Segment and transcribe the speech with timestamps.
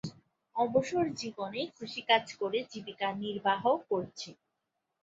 [0.55, 4.29] অবসর জীবনে কৃষিকাজ করে জীবিকা নির্বাহ করছে।